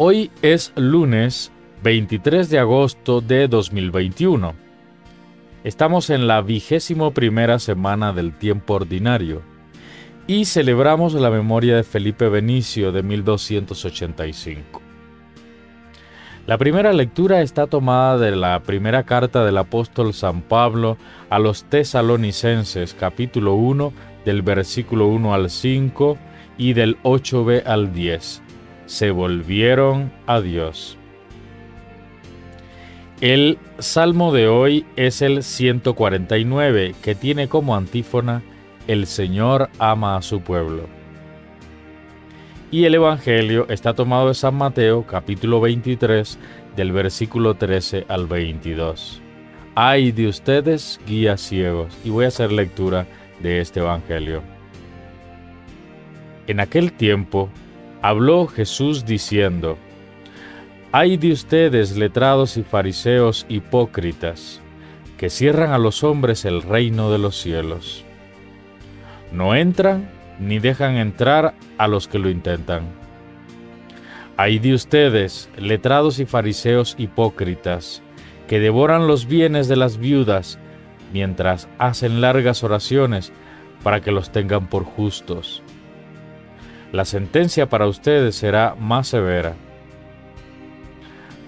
[0.00, 1.50] Hoy es lunes
[1.82, 4.54] 23 de agosto de 2021.
[5.64, 9.42] Estamos en la vigésimo primera semana del tiempo ordinario
[10.28, 14.80] y celebramos la memoria de Felipe Benicio de 1285.
[16.46, 20.96] La primera lectura está tomada de la primera carta del apóstol San Pablo
[21.28, 23.92] a los tesalonicenses capítulo 1
[24.24, 26.16] del versículo 1 al 5
[26.56, 28.42] y del 8b al 10
[28.88, 30.96] se volvieron a Dios.
[33.20, 38.42] El salmo de hoy es el 149, que tiene como antífona
[38.86, 40.84] El Señor ama a su pueblo.
[42.70, 46.38] Y el Evangelio está tomado de San Mateo capítulo 23
[46.74, 49.20] del versículo 13 al 22.
[49.74, 53.06] Ay de ustedes, guías ciegos, y voy a hacer lectura
[53.40, 54.42] de este Evangelio.
[56.46, 57.50] En aquel tiempo,
[58.02, 59.76] habló Jesús diciendo,
[60.92, 64.60] Hay de ustedes letrados y fariseos hipócritas,
[65.16, 68.04] que cierran a los hombres el reino de los cielos.
[69.32, 72.82] No entran ni dejan entrar a los que lo intentan.
[74.36, 78.02] Hay de ustedes, letrados y fariseos hipócritas,
[78.46, 80.58] que devoran los bienes de las viudas,
[81.12, 83.32] mientras hacen largas oraciones
[83.82, 85.62] para que los tengan por justos
[86.92, 89.54] la sentencia para ustedes será más severa.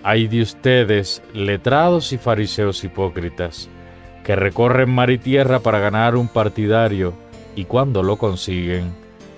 [0.03, 3.69] Hay de ustedes, letrados y fariseos hipócritas,
[4.25, 7.15] que recorren mar y tierra para ganar un partidario,
[7.57, 8.93] y cuando lo consiguen,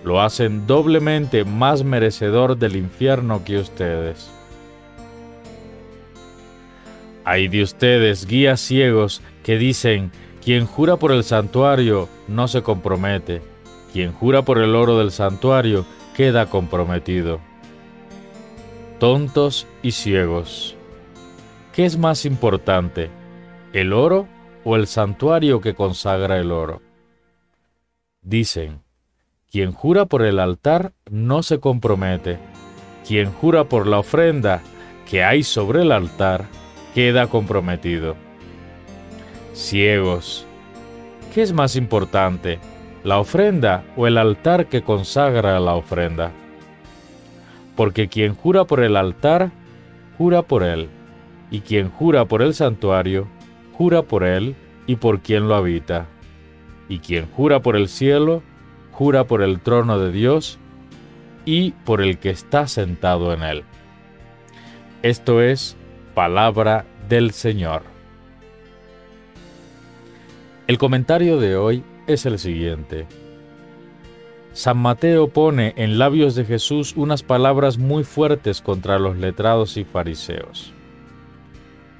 [0.04, 4.30] lo hacen doblemente más merecedor del infierno que ustedes.
[7.24, 10.10] Hay de ustedes, guías ciegos, que dicen,
[10.44, 13.42] quien jura por el santuario no se compromete,
[13.92, 15.84] quien jura por el oro del santuario
[16.16, 17.40] queda comprometido.
[18.98, 20.76] Tontos y ciegos.
[21.72, 23.10] ¿Qué es más importante,
[23.72, 24.28] el oro
[24.64, 26.82] o el santuario que consagra el oro?
[28.20, 28.82] Dicen,
[29.50, 32.38] quien jura por el altar no se compromete,
[33.06, 34.62] quien jura por la ofrenda
[35.10, 36.46] que hay sobre el altar
[36.94, 38.16] queda comprometido.
[39.54, 40.46] Ciegos.
[41.34, 42.58] ¿Qué es más importante,
[43.04, 46.32] la ofrenda o el altar que consagra la ofrenda.
[47.76, 49.50] Porque quien jura por el altar,
[50.18, 50.88] jura por él,
[51.50, 53.26] y quien jura por el santuario,
[53.72, 54.54] jura por él
[54.86, 56.06] y por quien lo habita.
[56.88, 58.42] Y quien jura por el cielo,
[58.92, 60.58] jura por el trono de Dios
[61.44, 63.64] y por el que está sentado en él.
[65.02, 65.76] Esto es
[66.14, 67.82] palabra del Señor.
[70.68, 73.06] El comentario de hoy es el siguiente.
[74.52, 79.84] San Mateo pone en labios de Jesús unas palabras muy fuertes contra los letrados y
[79.84, 80.74] fariseos.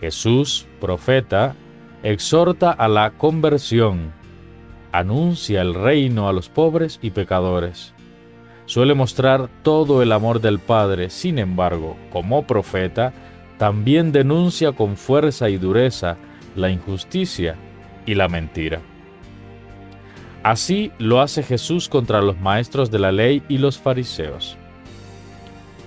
[0.00, 1.54] Jesús, profeta,
[2.02, 4.12] exhorta a la conversión,
[4.90, 7.94] anuncia el reino a los pobres y pecadores.
[8.66, 13.12] Suele mostrar todo el amor del Padre, sin embargo, como profeta,
[13.58, 16.16] también denuncia con fuerza y dureza
[16.54, 17.56] la injusticia
[18.04, 18.80] y la mentira.
[20.42, 24.56] Así lo hace Jesús contra los maestros de la ley y los fariseos.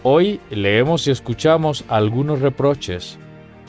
[0.04, 3.18] Hoy leemos y escuchamos algunos reproches,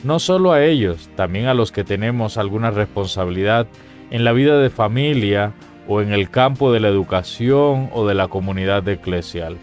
[0.03, 3.67] no solo a ellos, también a los que tenemos alguna responsabilidad
[4.11, 5.51] en la vida de familia
[5.89, 9.57] o en el campo de la educación o de la comunidad eclesial.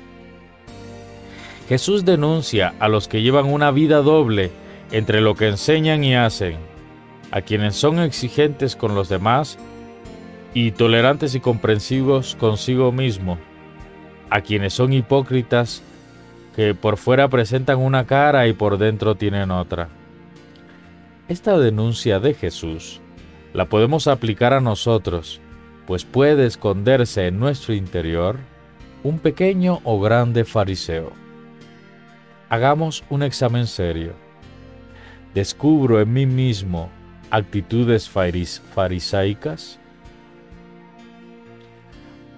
[1.69, 4.51] Jesús denuncia a los que llevan una vida doble
[4.93, 6.56] entre lo que enseñan y hacen,
[7.31, 9.59] a quienes son exigentes con los demás
[10.54, 13.38] y tolerantes y comprensivos consigo mismo,
[14.31, 15.82] a quienes son hipócritas
[16.54, 19.88] que por fuera presentan una cara y por dentro tienen otra.
[21.28, 23.00] Esta denuncia de Jesús
[23.53, 25.41] la podemos aplicar a nosotros,
[25.87, 28.38] pues puede esconderse en nuestro interior
[29.03, 31.12] un pequeño o grande fariseo.
[32.49, 34.14] Hagamos un examen serio.
[35.34, 36.90] ¿Descubro en mí mismo
[37.31, 39.81] actitudes farisaicas?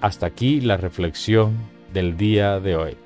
[0.00, 1.56] Hasta aquí la reflexión
[1.92, 3.05] del día de hoy.